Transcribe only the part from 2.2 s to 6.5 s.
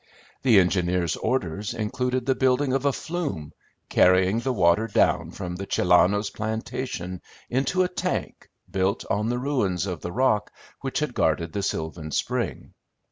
the building of a flume, carrying the water down from the Chilano's